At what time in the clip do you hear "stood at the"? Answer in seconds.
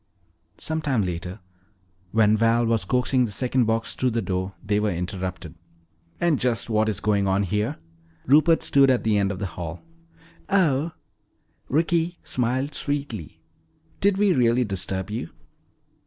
8.63-9.19